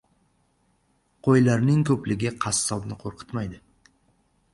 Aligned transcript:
•Qo‘ylarning 1.27 1.83
ko‘pligi 1.89 2.31
qassobni 2.47 2.99
qo‘rqitmaydi. 3.05 3.61